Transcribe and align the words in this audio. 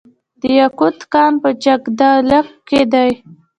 د 0.41 0.43
یاقوت 0.59 0.99
کان 1.13 1.33
په 1.41 1.49
جګدلک 1.63 2.47
کې 2.67 2.81
دی 2.91 3.11